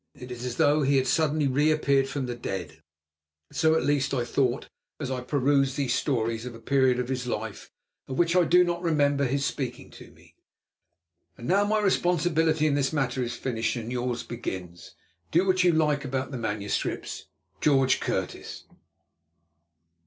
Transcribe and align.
It 0.15 0.31
is 0.31 0.43
as 0.45 0.55
though 0.57 0.81
he 0.81 0.97
had 0.97 1.05
suddenly 1.05 1.47
reappeared 1.47 2.09
from 2.09 2.25
the 2.25 2.33
dead! 2.33 2.81
So 3.51 3.75
at 3.75 3.83
least 3.85 4.15
I 4.15 4.25
thought 4.25 4.67
as 4.99 5.11
I 5.11 5.21
perused 5.21 5.77
these 5.77 5.93
stories 5.93 6.43
of 6.43 6.55
a 6.55 6.59
period 6.59 6.97
of 6.99 7.07
his 7.07 7.27
life 7.27 7.69
of 8.07 8.17
which 8.17 8.35
I 8.35 8.43
do 8.45 8.63
not 8.63 8.81
remember 8.81 9.25
his 9.25 9.45
speaking 9.45 9.91
to 9.91 10.09
me. 10.09 10.33
"And 11.37 11.47
now 11.47 11.65
my 11.65 11.79
responsibility 11.79 12.65
in 12.65 12.73
this 12.73 12.91
matter 12.91 13.21
is 13.21 13.35
finished 13.35 13.75
and 13.75 13.91
yours 13.91 14.23
begins. 14.23 14.95
Do 15.29 15.45
what 15.45 15.63
you 15.63 15.71
like 15.71 16.03
about 16.03 16.31
the 16.31 16.37
manuscripts." 16.39 17.25
"George 17.61 17.99
Curtis." 17.99 18.63